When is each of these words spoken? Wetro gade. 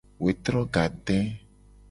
Wetro 0.23 0.61
gade. 0.75 1.19